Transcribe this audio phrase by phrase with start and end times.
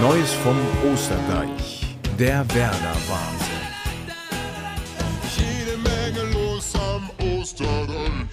[0.00, 0.56] Neues vom
[0.92, 1.98] Osterdeich.
[2.16, 3.48] Der Werder-Wahnsinn.
[5.36, 8.28] Jede Menge los am Osterdeich.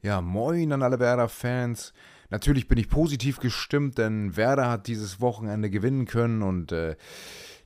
[0.00, 1.92] Ja, moin an alle Werder-Fans.
[2.30, 6.94] Natürlich bin ich positiv gestimmt, denn Werder hat dieses Wochenende gewinnen können und äh,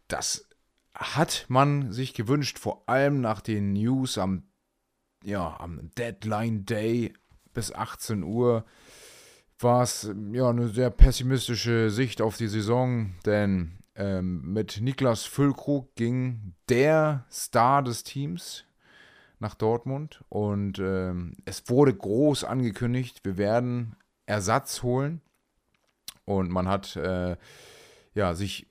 [0.08, 0.48] das
[0.94, 4.44] hat man sich gewünscht, vor allem nach den News am,
[5.22, 7.12] ja, am Deadline Day
[7.52, 8.64] bis 18 Uhr
[9.58, 15.94] war es ja eine sehr pessimistische Sicht auf die Saison, denn ähm, mit Niklas Füllkrug
[15.94, 18.64] ging der Star des Teams
[19.38, 23.96] nach Dortmund und ähm, es wurde groß angekündigt, wir werden
[24.26, 25.20] Ersatz holen
[26.24, 27.36] und man hat äh,
[28.14, 28.66] ja sich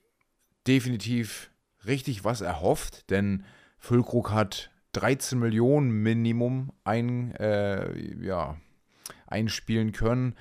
[0.68, 1.52] definitiv
[1.86, 3.46] richtig was erhofft, denn
[3.78, 8.58] Füllkrug hat 13 Millionen Minimum ein, äh, ja,
[9.28, 10.36] einspielen können.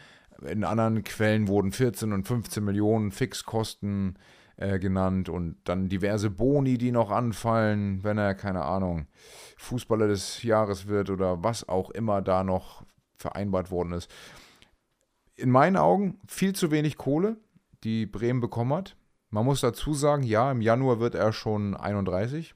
[0.46, 4.18] In anderen Quellen wurden 14 und 15 Millionen Fixkosten
[4.56, 9.06] äh, genannt und dann diverse Boni, die noch anfallen, wenn er, keine Ahnung,
[9.56, 12.84] Fußballer des Jahres wird oder was auch immer da noch
[13.16, 14.10] vereinbart worden ist.
[15.36, 17.36] In meinen Augen viel zu wenig Kohle,
[17.84, 18.96] die Bremen bekommen hat.
[19.30, 22.54] Man muss dazu sagen, ja, im Januar wird er schon 31.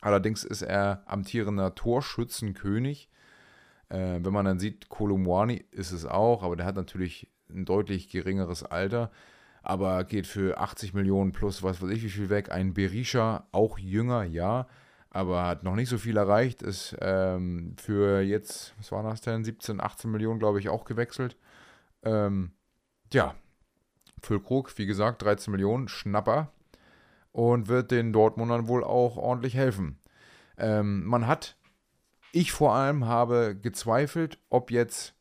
[0.00, 3.08] Allerdings ist er amtierender Torschützenkönig.
[3.88, 8.08] Äh, wenn man dann sieht, Kolumwani ist es auch, aber der hat natürlich ein deutlich
[8.08, 9.10] geringeres Alter,
[9.62, 12.50] aber geht für 80 Millionen plus was weiß ich wie viel weg.
[12.50, 14.66] Ein Berisha, auch jünger, ja,
[15.10, 19.44] aber hat noch nicht so viel erreicht, ist ähm, für jetzt, was war das denn,
[19.44, 21.36] 17, 18 Millionen, glaube ich, auch gewechselt.
[22.02, 22.50] Ähm,
[23.12, 23.34] ja,
[24.20, 26.50] Füllkrug, wie gesagt, 13 Millionen, Schnapper
[27.32, 29.98] und wird den Dortmundern wohl auch ordentlich helfen.
[30.56, 31.56] Ähm, man hat
[32.34, 35.14] ich vor allem habe gezweifelt, ob jetzt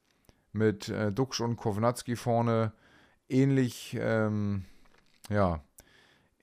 [0.52, 2.74] mit äh, Duxch und Kovnatski vorne
[3.30, 4.66] ähnlich, ähm,
[5.30, 5.62] ja,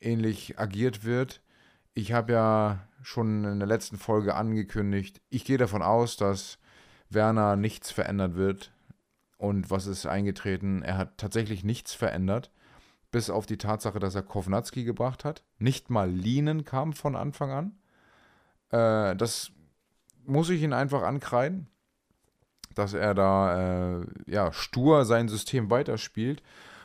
[0.00, 1.42] ähnlich agiert wird.
[1.92, 6.58] Ich habe ja schon in der letzten Folge angekündigt, ich gehe davon aus, dass
[7.08, 8.72] Werner nichts verändert wird.
[9.39, 10.83] Und was ist eingetreten?
[10.83, 12.52] Er hat tatsächlich nichts verändert,
[13.11, 15.42] bis auf die Tatsache, dass er Kovnatski gebracht hat.
[15.58, 17.78] Nicht mal Linen kam von Anfang an.
[18.70, 19.50] Äh, das
[20.30, 21.68] muss ich ihn einfach ankreiden,
[22.74, 26.42] dass er da äh, ja, stur sein System weiterspielt.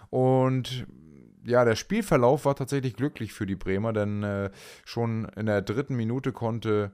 [0.09, 0.87] Und
[1.45, 4.51] ja, der Spielverlauf war tatsächlich glücklich für die Bremer, denn äh,
[4.83, 6.91] schon in der dritten Minute konnte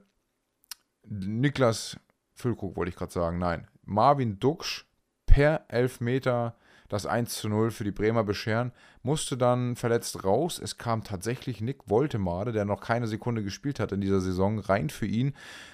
[1.04, 1.98] Niklas
[2.34, 4.86] Füllkrug, wollte ich gerade sagen, nein, Marvin Duksch
[5.26, 6.56] per Elfmeter
[6.92, 8.70] das 1 zu 0 für die Bremer bescheren,
[9.02, 10.60] musste dann verletzt raus.
[10.62, 14.90] Es kam tatsächlich Nick Woltemade, der noch keine Sekunde gespielt hat in dieser Saison, rein
[14.90, 15.32] für ihn.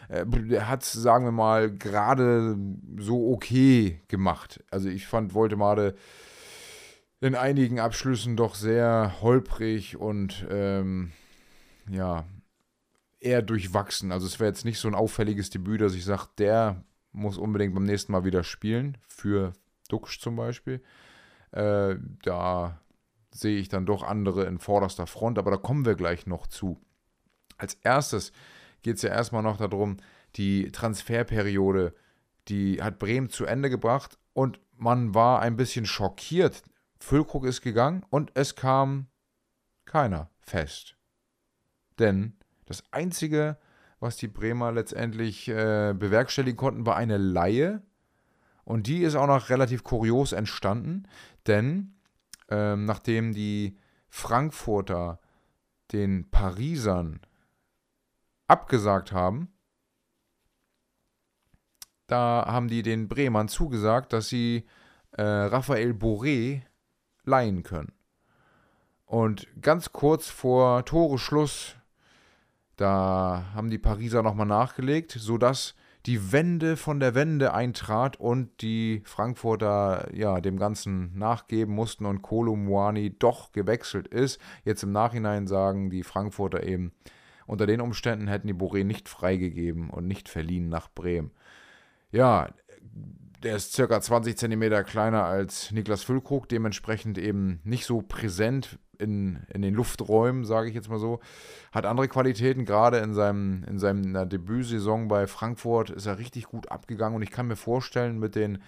[0.09, 2.57] Äh, er hat, sagen wir mal, gerade
[2.99, 4.63] so okay gemacht.
[4.71, 5.97] Also ich fand Woltemade
[7.21, 11.11] in einigen Abschlüssen doch sehr holprig und ähm,
[11.91, 12.27] ja,
[13.19, 14.13] eher durchwachsen.
[14.13, 17.75] Also es wäre jetzt nicht so ein auffälliges Debüt, dass ich sage, der muss unbedingt
[17.75, 19.53] beim nächsten Mal wieder spielen, für
[19.89, 20.81] Duxch zum Beispiel.
[21.53, 22.81] Äh, da
[23.31, 26.81] sehe ich dann doch andere in vorderster Front, aber da kommen wir gleich noch zu.
[27.57, 28.33] Als erstes
[28.83, 29.99] geht es ja erstmal noch darum,
[30.37, 31.95] die Transferperiode,
[32.49, 36.63] die hat Bremen zu Ende gebracht und man war ein bisschen schockiert.
[37.01, 39.07] Füllkrug ist gegangen und es kam
[39.85, 40.97] keiner fest.
[41.99, 43.59] Denn das Einzige,
[44.01, 47.83] was die Bremer letztendlich äh, bewerkstelligen konnten, war eine Laie
[48.69, 51.09] und die ist auch noch relativ kurios entstanden,
[51.47, 51.95] denn
[52.51, 53.79] ähm, nachdem die
[54.11, 55.21] Frankfurter
[55.91, 57.21] den Parisern
[58.47, 59.49] abgesagt haben,
[62.09, 64.67] da haben die den Bremern zugesagt, dass sie
[65.13, 66.61] äh, Raphael Boré
[67.25, 67.93] leihen können.
[69.07, 71.75] Und ganz kurz vor Toreschluss,
[72.77, 75.75] da haben die Pariser nochmal nachgelegt, sodass
[76.07, 82.23] die Wende von der Wende eintrat und die Frankfurter ja dem Ganzen nachgeben mussten und
[82.23, 84.41] Kolumwani doch gewechselt ist.
[84.65, 86.93] Jetzt im Nachhinein sagen die Frankfurter eben,
[87.47, 91.31] unter den Umständen hätten die Boré nicht freigegeben und nicht verliehen nach Bremen.
[92.13, 92.49] Ja,
[93.43, 99.45] der ist circa 20 Zentimeter kleiner als Niklas Füllkrug, dementsprechend eben nicht so präsent in,
[99.53, 101.21] in den Lufträumen, sage ich jetzt mal so.
[101.73, 106.71] Hat andere Qualitäten, gerade in, seinem, in seiner Debütsaison bei Frankfurt ist er richtig gut
[106.71, 108.59] abgegangen und ich kann mir vorstellen, mit den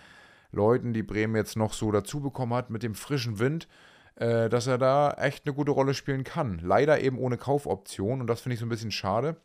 [0.53, 3.69] Leuten, die Bremen jetzt noch so dazu bekommen hat, mit dem frischen Wind,
[4.17, 6.61] äh, dass er da echt eine gute Rolle spielen kann.
[6.63, 9.37] Leider eben ohne Kaufoption und das finde ich so ein bisschen schade.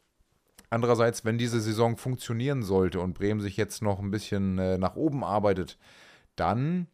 [0.76, 4.98] Andererseits, wenn diese Saison funktionieren sollte und Bremen sich jetzt noch ein bisschen äh, nach
[4.98, 5.78] oben arbeitet,
[6.36, 6.88] dann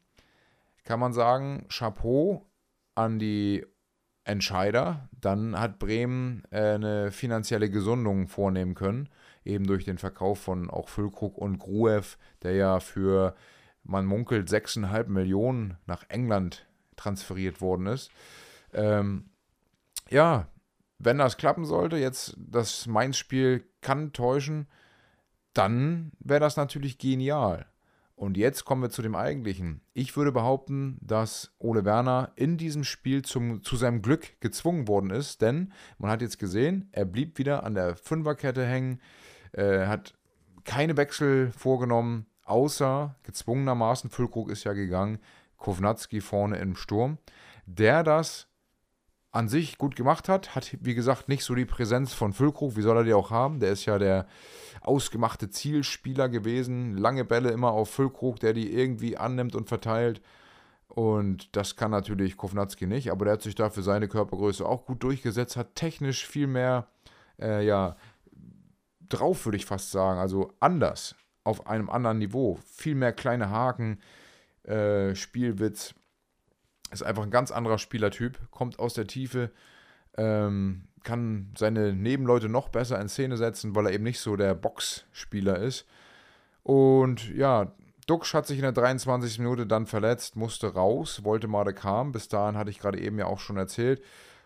[0.84, 2.46] kann man sagen, Chapeau
[2.94, 3.66] an die
[4.24, 5.10] Entscheider.
[5.20, 9.10] Dann hat Bremen äh, eine finanzielle Gesundung vornehmen können,
[9.46, 13.34] eben durch den Verkauf von auch Füllkrug und Gruev, der ja für,
[13.84, 16.68] man munkelt, 6,5 Millionen nach England
[16.98, 18.12] transferiert worden ist.
[18.74, 19.32] Ähm,
[20.12, 20.46] ja,
[21.04, 24.68] wenn das klappen sollte, jetzt das Mainz-Spiel kann täuschen,
[25.54, 27.66] dann wäre das natürlich genial.
[28.16, 29.82] Und jetzt kommen wir zu dem eigentlichen.
[29.94, 35.10] Ich würde behaupten, dass Ole Werner in diesem Spiel zum, zu seinem Glück gezwungen worden
[35.10, 39.02] ist, denn man hat jetzt gesehen, er blieb wieder an der Fünferkette hängen,
[39.54, 40.14] äh, hat
[40.66, 45.18] keine Wechsel vorgenommen, außer gezwungenermaßen, Füllkrug ist ja gegangen,
[45.58, 47.18] Kovnatski vorne im Sturm,
[47.66, 48.51] der das
[49.32, 52.82] an sich gut gemacht hat, hat wie gesagt nicht so die Präsenz von Füllkrug, wie
[52.82, 54.28] soll er die auch haben, der ist ja der
[54.82, 56.98] ausgemachte Zielspieler gewesen.
[56.98, 60.22] Lange Bälle immer auf Füllkrug, der die irgendwie annimmt und verteilt.
[60.88, 64.86] Und das kann natürlich Kovnatski nicht, aber der hat sich da für seine Körpergröße auch
[64.86, 66.88] gut durchgesetzt, hat technisch viel mehr,
[67.40, 67.96] äh, ja,
[69.08, 70.20] drauf, würde ich fast sagen.
[70.20, 72.60] Also anders, auf einem anderen Niveau.
[72.66, 74.00] Viel mehr kleine Haken,
[74.64, 75.96] äh, Spielwitz.
[76.92, 79.52] Ist einfach ein ganz anderer Spielertyp, kommt aus der Tiefe,
[80.18, 84.54] ähm, kann seine Nebenleute noch besser in Szene setzen, weil er eben nicht so der
[84.54, 85.86] Boxspieler ist.
[86.64, 87.72] Und ja,
[88.08, 89.40] Duxch hat sich in der 23.
[89.40, 92.12] Minute dann verletzt, musste raus, wollte mal kam.
[92.12, 94.04] Bis dahin hatte ich gerade eben ja auch schon erzählt.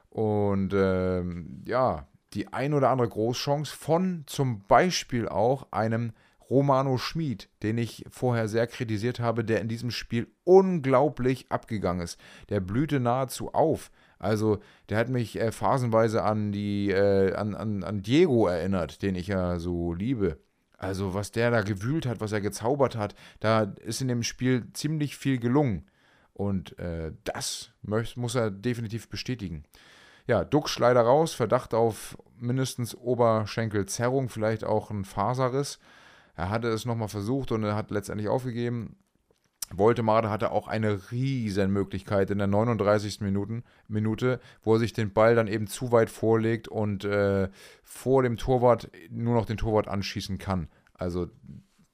[0.09, 6.13] Und ähm, ja, die ein oder andere Großchance von zum Beispiel auch einem
[6.49, 12.19] Romano Schmid, den ich vorher sehr kritisiert habe, der in diesem Spiel unglaublich abgegangen ist.
[12.49, 13.91] Der blühte nahezu auf.
[14.19, 14.59] Also,
[14.89, 19.27] der hat mich äh, phasenweise an die, äh, an, an, an Diego erinnert, den ich
[19.27, 20.39] ja so liebe.
[20.77, 24.67] Also, was der da gewühlt hat, was er gezaubert hat, da ist in dem Spiel
[24.73, 25.89] ziemlich viel gelungen.
[26.33, 29.63] Und äh, das muss er definitiv bestätigen.
[30.27, 35.79] Ja, Duxch leider raus, Verdacht auf mindestens Oberschenkelzerrung, vielleicht auch ein Faserriss.
[36.35, 38.97] Er hatte es nochmal versucht und er hat letztendlich aufgegeben.
[39.71, 43.21] Woltemade hatte auch eine riesen Möglichkeit in der 39.
[43.21, 47.49] Minuten, Minute, wo er sich den Ball dann eben zu weit vorlegt und äh,
[47.83, 50.67] vor dem Torwart nur noch den Torwart anschießen kann.
[50.93, 51.29] Also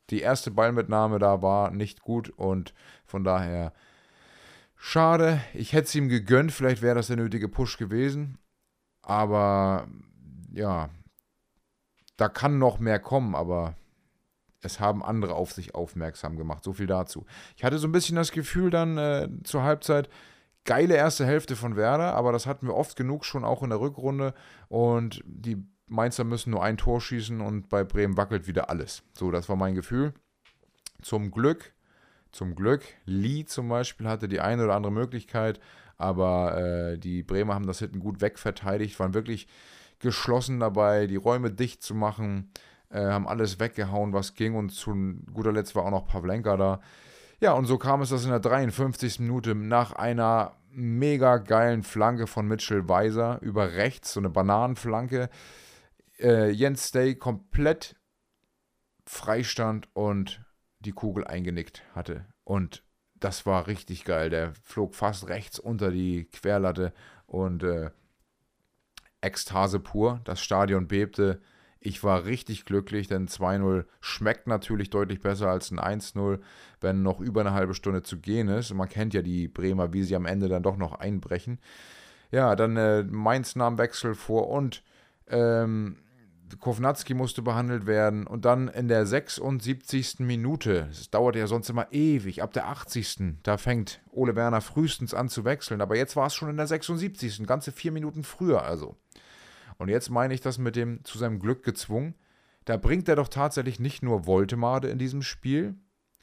[0.09, 2.73] die erste Ballmitnahme da war nicht gut und
[3.05, 3.71] von daher
[4.75, 5.41] schade.
[5.53, 8.37] Ich hätte es ihm gegönnt, vielleicht wäre das der nötige Push gewesen.
[9.01, 9.87] Aber
[10.53, 10.89] ja,
[12.17, 13.75] da kann noch mehr kommen, aber
[14.61, 16.63] es haben andere auf sich aufmerksam gemacht.
[16.63, 17.25] So viel dazu.
[17.55, 20.09] Ich hatte so ein bisschen das Gefühl dann äh, zur Halbzeit,
[20.65, 23.79] geile erste Hälfte von Werder, aber das hatten wir oft genug schon auch in der
[23.79, 24.33] Rückrunde
[24.67, 29.03] und die Mainzer müssen nur ein Tor schießen und bei Bremen wackelt wieder alles.
[29.13, 30.13] So, das war mein Gefühl.
[31.01, 31.73] Zum Glück,
[32.31, 35.59] zum Glück, Lee zum Beispiel hatte die eine oder andere Möglichkeit,
[35.97, 39.47] aber äh, die Bremer haben das hinten gut wegverteidigt, waren wirklich
[39.99, 42.51] geschlossen dabei, die Räume dicht zu machen
[42.91, 44.93] äh, haben alles weggehauen, was ging und zu
[45.33, 46.81] guter Letzt war auch noch Pavlenka da.
[47.39, 49.19] Ja, und so kam es, dass in der 53.
[49.19, 55.29] Minute nach einer mega geilen Flanke von Mitchell Weiser über rechts, so eine Bananenflanke,
[56.19, 57.95] äh, Jens Stay komplett
[59.05, 60.41] freistand und
[60.79, 62.25] die Kugel eingenickt hatte.
[62.43, 62.83] Und
[63.15, 64.29] das war richtig geil.
[64.29, 66.93] Der flog fast rechts unter die Querlatte
[67.27, 67.91] und äh,
[69.21, 70.21] Ekstase pur.
[70.23, 71.41] Das Stadion bebte.
[71.83, 76.39] Ich war richtig glücklich, denn 2-0 schmeckt natürlich deutlich besser als ein 1-0,
[76.79, 78.71] wenn noch über eine halbe Stunde zu gehen ist.
[78.71, 81.59] Man kennt ja die Bremer, wie sie am Ende dann doch noch einbrechen.
[82.29, 84.83] Ja, dann äh, Mainz nahm Wechsel vor und
[85.27, 85.97] ähm,
[86.59, 88.27] Kovnatski musste behandelt werden.
[88.27, 90.19] Und dann in der 76.
[90.19, 93.39] Minute, es dauert ja sonst immer ewig, ab der 80.
[93.41, 95.81] Da fängt Ole Werner frühestens an zu wechseln.
[95.81, 97.47] Aber jetzt war es schon in der 76.
[97.47, 98.97] Ganze vier Minuten früher also.
[99.81, 102.13] Und jetzt meine ich das mit dem zu seinem Glück gezwungen.
[102.65, 105.73] Da bringt er doch tatsächlich nicht nur Voltemade in diesem Spiel,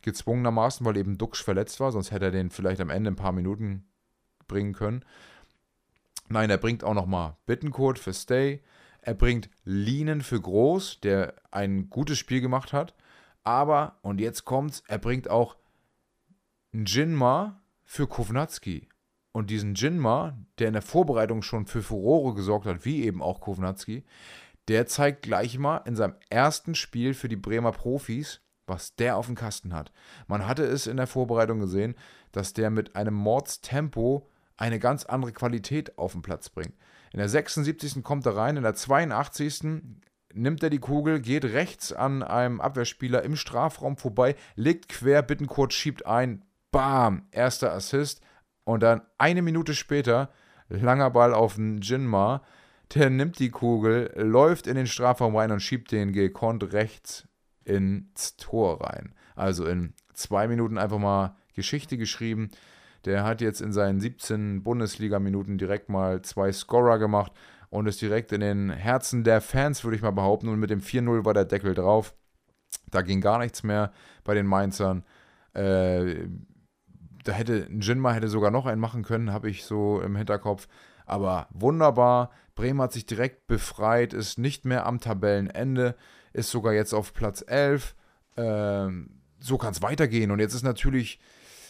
[0.02, 3.32] gezwungenermaßen, weil eben Duxch verletzt war, sonst hätte er den vielleicht am Ende ein paar
[3.32, 3.84] Minuten
[4.46, 5.04] bringen können.
[6.28, 8.62] Nein, er bringt auch nochmal Bittencode für Stay.
[9.02, 12.94] Er bringt Linen für Groß, der ein gutes Spiel gemacht hat.
[13.42, 15.56] Aber, und jetzt kommt's, er bringt auch
[16.72, 18.88] Jinma für Kovnatski.
[19.38, 23.40] Und diesen Jinma, der in der Vorbereitung schon für Furore gesorgt hat, wie eben auch
[23.40, 24.02] Kovnatski,
[24.66, 29.26] der zeigt gleich mal in seinem ersten Spiel für die Bremer Profis, was der auf
[29.26, 29.92] dem Kasten hat.
[30.26, 31.94] Man hatte es in der Vorbereitung gesehen,
[32.32, 36.74] dass der mit einem Mordstempo eine ganz andere Qualität auf den Platz bringt.
[37.12, 38.02] In der 76.
[38.02, 39.60] kommt er rein, in der 82.
[40.34, 45.72] nimmt er die Kugel, geht rechts an einem Abwehrspieler im Strafraum vorbei, legt quer, Bittenkurt
[45.72, 48.20] schiebt ein, bam, erster Assist.
[48.68, 50.28] Und dann eine Minute später
[50.68, 52.42] langer Ball auf den Jinma.
[52.94, 57.26] Der nimmt die Kugel, läuft in den Strafraum rein und schiebt den gekonnt rechts
[57.64, 59.14] ins Tor rein.
[59.36, 62.50] Also in zwei Minuten einfach mal Geschichte geschrieben.
[63.06, 67.32] Der hat jetzt in seinen 17 Bundesliga-Minuten direkt mal zwei Scorer gemacht
[67.70, 70.48] und ist direkt in den Herzen der Fans, würde ich mal behaupten.
[70.48, 72.12] Und mit dem 4-0 war der Deckel drauf.
[72.90, 73.92] Da ging gar nichts mehr
[74.24, 75.04] bei den Mainzern.
[75.54, 76.26] Äh,
[77.28, 80.66] da hätte Jinma hätte sogar noch einen machen können, habe ich so im Hinterkopf.
[81.04, 82.30] Aber wunderbar.
[82.54, 85.94] Bremen hat sich direkt befreit, ist nicht mehr am Tabellenende,
[86.32, 87.94] ist sogar jetzt auf Platz 11.
[88.38, 90.30] Ähm, so kann es weitergehen.
[90.30, 91.20] Und jetzt ist natürlich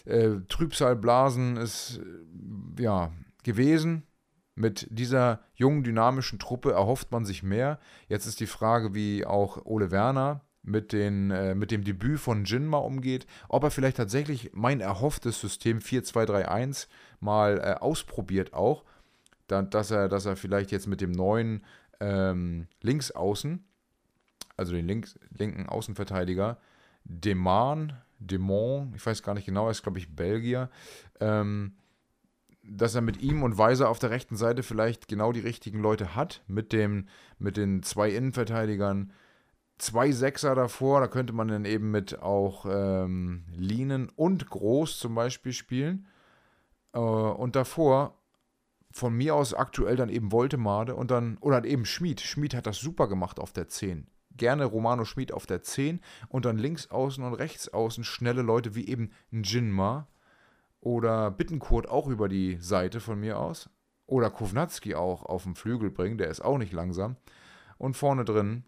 [0.04, 1.98] äh, Trübsalblasen ist
[2.78, 3.10] äh, ja
[3.42, 4.04] gewesen.
[4.54, 7.80] Mit dieser jungen, dynamischen Truppe erhofft man sich mehr.
[8.06, 12.44] Jetzt ist die Frage, wie auch Ole Werner mit, den, äh, mit dem Debüt von
[12.44, 16.88] Jinma umgeht, ob er vielleicht tatsächlich mein erhofftes System 4-2-3-1
[17.20, 18.84] mal äh, ausprobiert auch,
[19.46, 21.64] dann, dass, er, dass er vielleicht jetzt mit dem neuen
[22.00, 23.64] ähm, Linksaußen,
[24.56, 26.58] also den links, linken Außenverteidiger,
[27.04, 30.70] Deman, Demont, ich weiß gar nicht genau, er ist glaube ich Belgier,
[31.20, 31.76] ähm,
[32.62, 36.14] dass er mit ihm und Weiser auf der rechten Seite vielleicht genau die richtigen Leute
[36.14, 39.12] hat, mit, dem, mit den zwei Innenverteidigern,
[39.78, 45.14] zwei Sechser davor, da könnte man dann eben mit auch ähm, Linen und Groß zum
[45.14, 46.06] Beispiel spielen.
[46.92, 48.18] Äh, und davor
[48.90, 52.20] von mir aus aktuell dann eben Voltemade und dann, oder eben Schmied.
[52.20, 54.08] Schmied hat das super gemacht auf der 10.
[54.36, 58.74] Gerne Romano Schmied auf der 10 und dann links außen und rechts außen schnelle Leute
[58.74, 60.08] wie eben Jinma
[60.80, 63.68] oder Bittenkurt auch über die Seite von mir aus.
[64.06, 67.16] Oder Kovnatski auch auf dem Flügel bringen, der ist auch nicht langsam.
[67.76, 68.64] Und vorne drin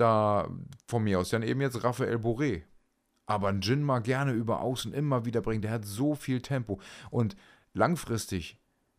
[0.00, 0.48] da
[0.86, 2.62] von mir aus dann eben jetzt Raphael Boré.
[3.26, 5.62] Aber ein Jinma gerne über außen immer wieder bringen.
[5.62, 6.80] Der hat so viel Tempo.
[7.10, 7.36] Und
[7.74, 8.58] langfristig,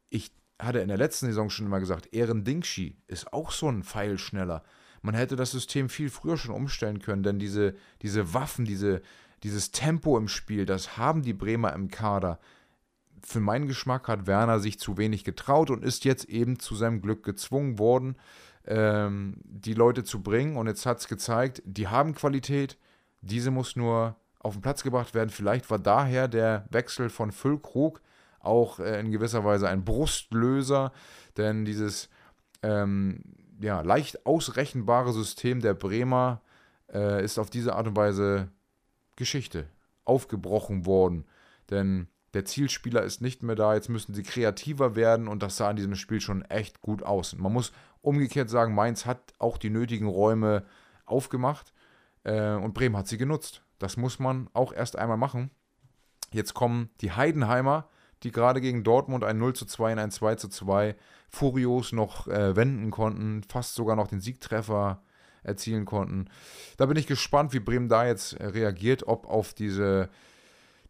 [0.10, 3.84] ich hatte in der letzten Saison schon immer gesagt, Ehren Dingshi ist auch so ein
[3.84, 4.63] Pfeilschneller.
[5.01, 9.01] Man hätte das System viel früher schon umstellen können, denn diese, diese Waffen, diese,
[9.43, 12.39] dieses Tempo im Spiel, das haben die Bremer im Kader.
[13.24, 17.01] Für meinen Geschmack hat Werner sich zu wenig getraut und ist jetzt eben zu seinem
[17.01, 18.15] Glück gezwungen worden,
[18.65, 20.58] ähm, die Leute zu bringen.
[20.58, 22.77] Und jetzt hat es gezeigt, die haben Qualität,
[23.22, 25.30] diese muss nur auf den Platz gebracht werden.
[25.30, 28.01] Vielleicht war daher der Wechsel von Füllkrug
[28.39, 30.91] auch äh, in gewisser Weise ein Brustlöser,
[31.38, 32.10] denn dieses
[32.63, 33.24] ähm,
[33.60, 36.41] ja, leicht ausrechenbare System der Bremer
[36.91, 38.50] äh, ist auf diese Art und Weise
[39.15, 39.68] Geschichte
[40.03, 41.25] aufgebrochen worden.
[41.70, 45.70] Denn der Zielspieler ist nicht mehr da, jetzt müssen sie kreativer werden und das sah
[45.70, 47.36] in diesem Spiel schon echt gut aus.
[47.38, 50.65] Man muss umgekehrt sagen, Mainz hat auch die nötigen Räume
[51.05, 51.74] aufgemacht
[52.24, 53.63] äh, und Bremen hat sie genutzt.
[53.79, 55.51] Das muss man auch erst einmal machen.
[56.31, 57.89] Jetzt kommen die Heidenheimer,
[58.24, 60.96] die gerade gegen Dortmund ein 0 zu 2 in ein 2 zu 2
[61.29, 65.01] furios noch äh, wenden konnten, fast sogar noch den Siegtreffer
[65.43, 66.29] erzielen konnten.
[66.77, 70.10] Da bin ich gespannt, wie Bremen da jetzt äh, reagiert, ob auf diese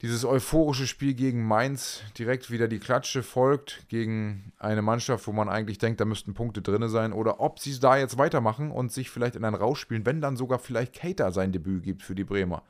[0.02, 5.48] dieses euphorische Spiel gegen Mainz direkt wieder die Klatsche folgt gegen eine Mannschaft, wo man
[5.48, 9.12] eigentlich denkt, da müssten Punkte drin sein, oder ob sie da jetzt weitermachen und sich
[9.12, 12.64] vielleicht in ein rausspielen, wenn dann sogar vielleicht Cater sein Debüt gibt für die Bremer.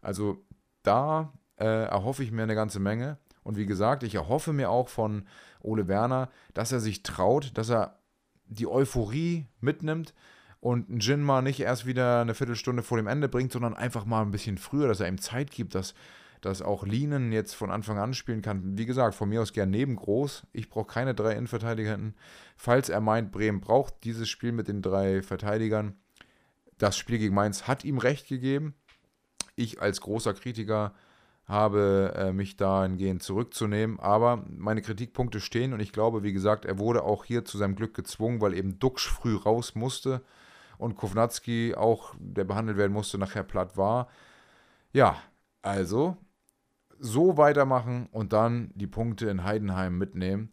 [0.00, 0.44] Also
[0.84, 3.18] da äh, erhoffe ich mir eine ganze Menge.
[3.42, 5.26] Und wie gesagt, ich erhoffe mir auch von
[5.60, 7.98] Ole Werner, dass er sich traut, dass er
[8.46, 10.14] die Euphorie mitnimmt
[10.60, 14.22] und einen Jinma nicht erst wieder eine Viertelstunde vor dem Ende bringt, sondern einfach mal
[14.22, 15.94] ein bisschen früher, dass er ihm Zeit gibt, dass
[16.40, 18.78] dass auch Linen jetzt von Anfang an spielen kann.
[18.78, 20.46] Wie gesagt, von mir aus gern neben groß.
[20.52, 22.14] Ich brauche keine drei Innenverteidiger hinten.
[22.56, 25.96] Falls er meint, Bremen braucht dieses Spiel mit den drei Verteidigern.
[26.78, 28.74] Das Spiel gegen Mainz hat ihm recht gegeben.
[29.54, 30.94] Ich als großer Kritiker
[31.46, 34.00] habe äh, mich dahingehend zurückzunehmen.
[34.00, 37.76] Aber meine Kritikpunkte stehen und ich glaube, wie gesagt, er wurde auch hier zu seinem
[37.76, 40.22] Glück gezwungen, weil eben Duxch früh raus musste
[40.78, 44.08] und Kovnatski auch, der behandelt werden musste, nachher platt war.
[44.92, 45.16] Ja,
[45.62, 46.16] also
[47.00, 50.50] so weitermachen und dann die Punkte in Heidenheim mitnehmen.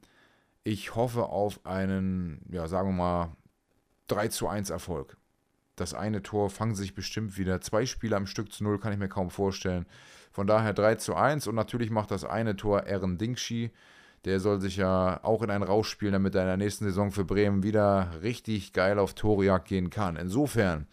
[0.64, 3.38] Ich hoffe auf einen, ja, sagen wir mal,
[4.08, 5.18] 3 zu 1 Erfolg.
[5.76, 7.60] Das eine Tor fangen sich bestimmt wieder.
[7.62, 9.86] Zwei Spieler am Stück zu null kann ich mir kaum vorstellen.
[10.32, 13.72] Von daher 3 zu 1 und natürlich macht das eine Tor Ehren Dingschi.
[14.26, 17.12] Der soll sich ja auch in einen Rausch spielen, damit er in der nächsten Saison
[17.12, 20.16] für Bremen wieder richtig geil auf Torjagd gehen kann.
[20.16, 20.88] Insofern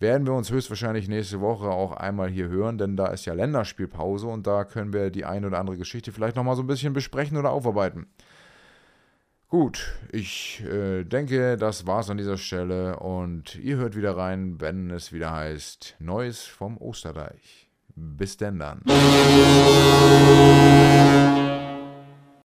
[0.00, 4.26] werden wir uns höchstwahrscheinlich nächste Woche auch einmal hier hören, denn da ist ja Länderspielpause
[4.26, 7.38] und da können wir die eine oder andere Geschichte vielleicht nochmal so ein bisschen besprechen
[7.38, 8.06] oder aufarbeiten.
[9.48, 14.90] Gut, ich äh, denke, das war's an dieser Stelle und ihr hört wieder rein, wenn
[14.90, 17.70] es wieder heißt Neues vom Osterreich.
[17.94, 18.82] Bis denn dann.